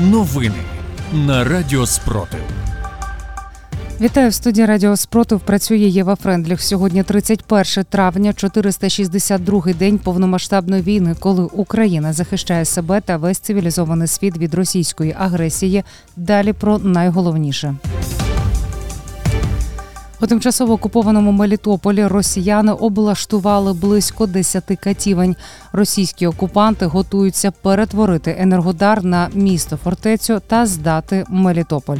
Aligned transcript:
Новини 0.00 0.54
на 1.12 1.44
Радіо 1.44 1.86
Спротив. 1.86 2.40
Вітаю 4.00 4.30
в 4.30 4.34
студії 4.34 4.66
Радіо 4.66 4.96
Спротив. 4.96 5.40
Працює 5.40 5.78
Єва 5.78 6.16
Френдліх. 6.16 6.62
Сьогодні 6.62 7.02
31 7.02 7.84
травня, 7.84 8.30
462-й 8.30 9.74
день 9.74 9.98
повномасштабної 9.98 10.82
війни, 10.82 11.16
коли 11.20 11.44
Україна 11.44 12.12
захищає 12.12 12.64
себе 12.64 13.00
та 13.00 13.16
весь 13.16 13.38
цивілізований 13.38 14.08
світ 14.08 14.38
від 14.38 14.54
російської 14.54 15.14
агресії. 15.18 15.84
Далі 16.16 16.52
про 16.52 16.78
найголовніше. 16.78 17.74
У 20.20 20.26
тимчасово 20.26 20.72
окупованому 20.72 21.32
Мелітополі 21.32 22.06
росіяни 22.06 22.72
облаштували 22.72 23.72
близько 23.72 24.26
10 24.26 24.64
катівень. 24.80 25.36
Російські 25.72 26.26
окупанти 26.26 26.86
готуються 26.86 27.50
перетворити 27.50 28.36
енергодар 28.38 29.04
на 29.04 29.30
місто 29.34 29.76
фортецю 29.76 30.40
та 30.46 30.66
здати 30.66 31.24
Мелітополь. 31.28 31.98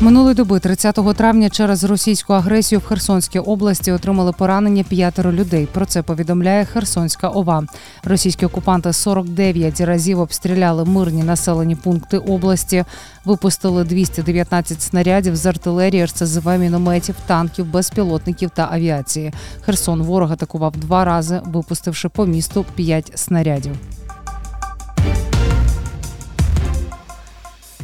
Минулої 0.00 0.34
доби, 0.34 0.60
30 0.60 1.16
травня, 1.16 1.50
через 1.50 1.84
російську 1.84 2.32
агресію 2.32 2.78
в 2.78 2.84
Херсонській 2.84 3.38
області 3.38 3.92
отримали 3.92 4.32
поранення 4.32 4.84
п'ятеро 4.88 5.32
людей. 5.32 5.68
Про 5.72 5.86
це 5.86 6.02
повідомляє 6.02 6.64
Херсонська 6.64 7.28
ОВА. 7.28 7.62
Російські 8.04 8.46
окупанти 8.46 8.92
49 8.92 9.80
разів 9.80 10.20
обстріляли 10.20 10.84
мирні 10.84 11.22
населені 11.22 11.76
пункти 11.76 12.18
області, 12.18 12.84
випустили 13.24 13.84
219 13.84 14.82
снарядів 14.82 15.36
з 15.36 15.46
артилерії, 15.46 16.04
РСЗВ, 16.04 16.58
мінометів, 16.58 17.14
танків, 17.26 17.66
безпілотників 17.66 18.50
та 18.50 18.68
авіації. 18.72 19.32
Херсон 19.60 20.02
ворог 20.02 20.32
атакував 20.32 20.76
два 20.76 21.04
рази, 21.04 21.40
випустивши 21.44 22.08
по 22.08 22.26
місту 22.26 22.64
5 22.76 23.12
снарядів. 23.14 23.72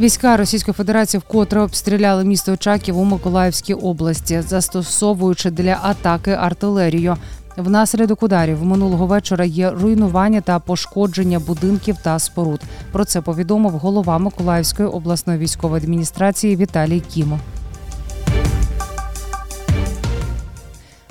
Війська 0.00 0.36
Російської 0.36 0.74
Федерації 0.74 1.20
вкотре 1.20 1.60
обстріляли 1.60 2.24
місто 2.24 2.52
Очаків 2.52 2.98
у 2.98 3.04
Миколаївській 3.04 3.74
області, 3.74 4.42
застосовуючи 4.46 5.50
для 5.50 5.78
атаки 5.82 6.30
артилерію. 6.30 7.16
Внаслідок 7.56 8.22
ударів 8.22 8.64
минулого 8.64 9.06
вечора 9.06 9.44
є 9.44 9.70
руйнування 9.70 10.40
та 10.40 10.58
пошкодження 10.58 11.38
будинків 11.38 11.96
та 12.02 12.18
споруд. 12.18 12.60
Про 12.92 13.04
це 13.04 13.20
повідомив 13.20 13.72
голова 13.72 14.18
Миколаївської 14.18 14.88
обласної 14.88 15.38
військової 15.38 15.82
адміністрації 15.82 16.56
Віталій 16.56 17.00
Кімо. 17.00 17.38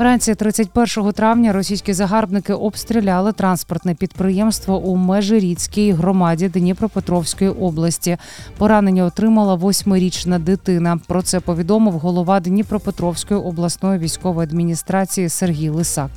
Вранці 0.00 0.34
31 0.34 1.12
травня 1.12 1.52
російські 1.52 1.92
загарбники 1.92 2.52
обстріляли 2.52 3.32
транспортне 3.32 3.94
підприємство 3.94 4.78
у 4.78 4.96
Межиріцькій 4.96 5.92
громаді 5.92 6.48
Дніпропетровської 6.48 7.50
області. 7.50 8.16
Поранення 8.58 9.04
отримала 9.04 9.54
восьмирічна 9.54 10.38
дитина. 10.38 10.98
Про 11.06 11.22
це 11.22 11.40
повідомив 11.40 11.94
голова 11.94 12.40
Дніпропетровської 12.40 13.40
обласної 13.40 13.98
військової 13.98 14.46
адміністрації 14.46 15.28
Сергій 15.28 15.68
Лисак. 15.68 16.10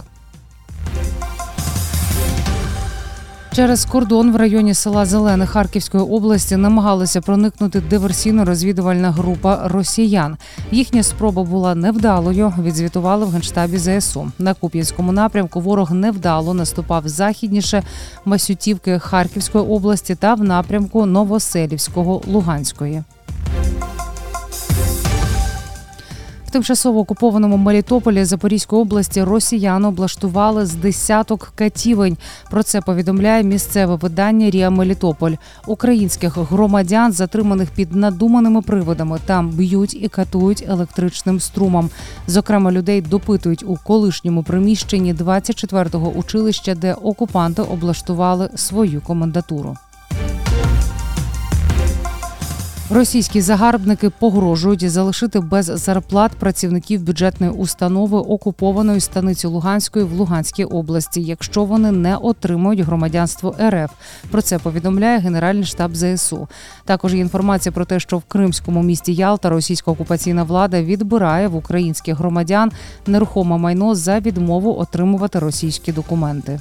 Через 3.55 3.85
кордон 3.85 4.31
в 4.31 4.35
районі 4.35 4.73
села 4.73 5.05
Зелене 5.05 5.45
Харківської 5.45 6.03
області 6.03 6.55
намагалася 6.55 7.21
проникнути 7.21 7.79
диверсійно-розвідувальна 7.89 9.11
група 9.11 9.67
росіян. 9.67 10.37
Їхня 10.71 11.03
спроба 11.03 11.43
була 11.43 11.75
невдалою. 11.75 12.53
Відзвітували 12.63 13.25
в 13.25 13.29
генштабі 13.29 13.77
ЗСУ. 13.77 14.31
На 14.39 14.53
Куп'янському 14.53 15.11
напрямку 15.11 15.61
ворог 15.61 15.91
невдало 15.91 16.53
наступав 16.53 17.07
західніше 17.07 17.83
Масютівки 18.25 18.99
Харківської 18.99 19.63
області 19.63 20.15
та 20.15 20.33
в 20.33 20.43
напрямку 20.43 21.05
Новоселівського 21.05 22.21
Луганської. 22.27 23.03
Тимчасово 26.53 26.99
окупованому 26.99 27.57
Мелітополі 27.57 28.25
Запорізької 28.25 28.81
області 28.81 29.23
росіяни 29.23 29.87
облаштували 29.87 30.65
з 30.65 30.75
десяток 30.75 31.51
катівень. 31.55 32.17
Про 32.51 32.63
це 32.63 32.81
повідомляє 32.81 33.43
місцеве 33.43 33.95
видання 33.95 34.49
Ріа 34.49 34.69
Мелітополь. 34.69 35.33
Українських 35.67 36.37
громадян, 36.37 37.11
затриманих 37.11 37.69
під 37.69 37.95
надуманими 37.95 38.61
приводами, 38.61 39.19
там 39.25 39.49
б'ють 39.49 40.03
і 40.03 40.07
катують 40.07 40.65
електричним 40.67 41.39
струмом. 41.39 41.89
Зокрема, 42.27 42.71
людей 42.71 43.01
допитують 43.01 43.63
у 43.67 43.77
колишньому 43.83 44.43
приміщенні 44.43 45.13
24-го 45.13 46.09
училища, 46.09 46.75
де 46.75 46.93
окупанти 46.93 47.61
облаштували 47.61 48.49
свою 48.55 49.01
комендатуру. 49.01 49.75
Російські 52.93 53.41
загарбники 53.41 54.09
погрожують 54.09 54.89
залишити 54.91 55.39
без 55.39 55.65
зарплат 55.65 56.31
працівників 56.31 57.03
бюджетної 57.03 57.51
установи 57.51 58.17
окупованої 58.17 58.99
станиці 58.99 59.47
Луганської 59.47 60.05
в 60.05 60.11
Луганській 60.11 60.63
області, 60.63 61.21
якщо 61.21 61.63
вони 61.63 61.91
не 61.91 62.17
отримують 62.17 62.79
громадянство 62.79 63.55
РФ. 63.69 63.91
Про 64.31 64.41
це 64.41 64.59
повідомляє 64.59 65.19
Генеральний 65.19 65.63
штаб 65.63 65.95
ЗСУ. 65.95 66.47
Також 66.85 67.13
є 67.13 67.19
інформація 67.19 67.73
про 67.73 67.85
те, 67.85 67.99
що 67.99 68.17
в 68.17 68.23
Кримському 68.23 68.83
місті 68.83 69.13
Ялта 69.13 69.49
російська 69.49 69.91
окупаційна 69.91 70.43
влада 70.43 70.81
відбирає 70.81 71.47
в 71.47 71.55
українських 71.55 72.17
громадян 72.17 72.71
нерухоме 73.07 73.57
майно 73.57 73.95
за 73.95 74.19
відмову 74.19 74.77
отримувати 74.79 75.39
російські 75.39 75.91
документи. 75.91 76.59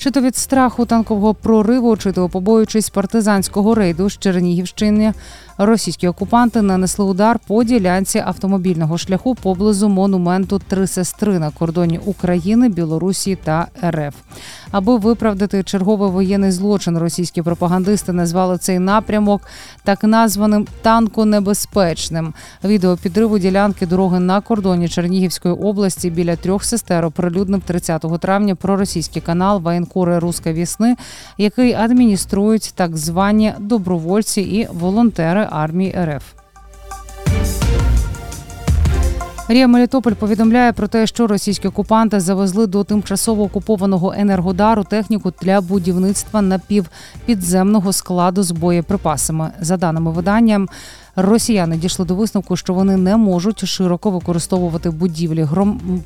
Чи 0.00 0.10
то 0.10 0.20
від 0.20 0.36
страху 0.36 0.86
танкового 0.86 1.34
прориву, 1.34 1.96
чи 1.96 2.12
то 2.12 2.28
побоюючись 2.28 2.90
партизанського 2.90 3.74
рейду 3.74 4.10
з 4.10 4.18
Чернігівщини, 4.18 5.14
Російські 5.62 6.08
окупанти 6.08 6.62
нанесли 6.62 7.04
удар 7.04 7.38
по 7.46 7.64
ділянці 7.64 8.18
автомобільного 8.18 8.98
шляху 8.98 9.34
поблизу 9.34 9.88
монументу 9.88 10.60
Три 10.68 10.86
сестри 10.86 11.38
на 11.38 11.50
кордоні 11.50 12.00
України, 12.04 12.68
Білорусі 12.68 13.38
та 13.44 13.66
РФ. 13.84 14.14
Аби 14.70 14.96
виправдати 14.96 15.62
черговий 15.62 16.10
воєнний 16.10 16.50
злочин, 16.50 16.98
російські 16.98 17.42
пропагандисти 17.42 18.12
назвали 18.12 18.58
цей 18.58 18.78
напрямок 18.78 19.42
так 19.84 20.04
названим 20.04 20.66
танконебезпечним. 20.82 22.34
Відео 22.64 22.96
підриву 22.96 23.38
ділянки 23.38 23.86
дороги 23.86 24.20
на 24.20 24.40
кордоні 24.40 24.88
Чернігівської 24.88 25.54
області 25.54 26.10
біля 26.10 26.36
трьох 26.36 26.64
сестер 26.64 27.04
оприлюднив 27.04 27.60
30 27.60 28.04
травня 28.20 28.54
проросійський 28.54 29.22
канал 29.22 29.60
Воєнкори 29.60 30.18
Руска 30.18 30.52
Вісни, 30.52 30.96
який 31.38 31.72
адмініструють 31.72 32.72
так 32.74 32.96
звані 32.96 33.52
добровольці 33.58 34.40
і 34.40 34.68
волонтери 34.72 35.49
армії 35.50 35.96
РФ. 36.04 36.24
Рія 39.50 39.68
Мелітополь 39.68 40.12
повідомляє 40.12 40.72
про 40.72 40.88
те, 40.88 41.06
що 41.06 41.26
російські 41.26 41.68
окупанти 41.68 42.20
завезли 42.20 42.66
до 42.66 42.84
тимчасово 42.84 43.42
окупованого 43.44 44.14
енергодару 44.16 44.84
техніку 44.84 45.32
для 45.42 45.60
будівництва 45.60 46.42
напівпідземного 46.42 47.92
складу 47.92 48.42
з 48.42 48.50
боєприпасами. 48.50 49.50
За 49.60 49.76
даними 49.76 50.10
виданням, 50.10 50.68
Росіяни 51.16 51.76
дійшли 51.76 52.04
до 52.04 52.14
висновку, 52.14 52.56
що 52.56 52.74
вони 52.74 52.96
не 52.96 53.16
можуть 53.16 53.66
широко 53.66 54.10
використовувати 54.10 54.90
будівлі 54.90 55.48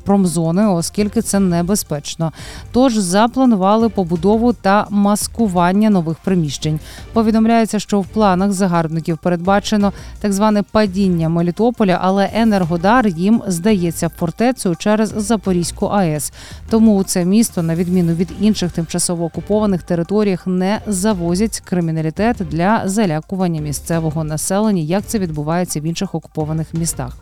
промзони, 0.03 0.67
оскільки 0.67 1.21
це 1.21 1.39
небезпечно. 1.39 2.31
Тож 2.71 2.97
запланували 2.97 3.89
побудову 3.89 4.53
та 4.53 4.87
маскування 4.89 5.89
нових 5.89 6.17
приміщень. 6.17 6.79
Повідомляється, 7.13 7.79
що 7.79 8.01
в 8.01 8.07
планах 8.07 8.51
загарбників 8.51 9.17
передбачено 9.17 9.93
так 10.19 10.33
зване 10.33 10.63
падіння 10.63 11.29
Мелітополя, 11.29 11.99
але 12.01 12.29
Енергодар 12.33 13.07
їм 13.07 13.41
здається 13.47 14.09
фортецею 14.09 14.75
через 14.75 15.13
Запорізьку 15.17 15.85
АЕС. 15.85 16.33
Тому 16.69 16.95
у 16.95 17.03
це 17.03 17.25
місто, 17.25 17.63
на 17.63 17.75
відміну 17.75 18.13
від 18.13 18.29
інших 18.39 18.71
тимчасово 18.71 19.25
окупованих 19.25 19.83
територіях, 19.83 20.47
не 20.47 20.79
завозять 20.87 21.61
криміналітет 21.65 22.37
для 22.51 22.81
залякування 22.85 23.61
місцевого 23.61 24.23
населення. 24.23 24.81
Як 24.95 25.05
це 25.05 25.19
відбувається 25.19 25.79
в 25.79 25.83
інших 25.83 26.15
окупованих 26.15 26.73
містах. 26.73 27.17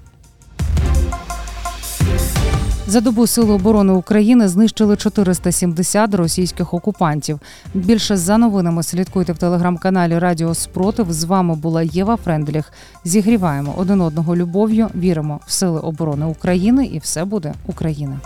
За 2.87 3.01
добу 3.01 3.27
Сили 3.27 3.53
оборони 3.53 3.93
України 3.93 4.47
знищили 4.47 4.97
470 4.97 6.13
російських 6.13 6.73
окупантів. 6.73 7.39
Більше 7.73 8.17
за 8.17 8.37
новинами 8.37 8.83
слідкуйте 8.83 9.33
в 9.33 9.37
телеграм-каналі 9.37 10.19
Радіо 10.19 10.53
Спротив. 10.53 11.13
З 11.13 11.23
вами 11.23 11.55
була 11.55 11.81
Єва 11.81 12.15
Френдліх. 12.15 12.73
Зігріваємо 13.03 13.73
один 13.77 14.01
одного 14.01 14.35
любов'ю. 14.35 14.87
Віримо 14.95 15.39
в 15.47 15.51
сили 15.51 15.79
оборони 15.79 16.25
України, 16.25 16.85
і 16.85 16.99
все 16.99 17.25
буде 17.25 17.53
Україна. 17.67 18.19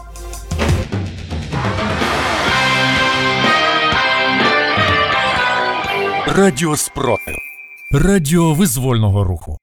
Радіо 6.28 6.76
Спротив. 6.76 7.47
Радіо 7.92 8.54
визвольного 8.54 9.24
руху. 9.24 9.60